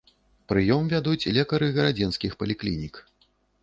[0.51, 2.95] Прыём вядуць лекары гарадзенскіх паліклінік.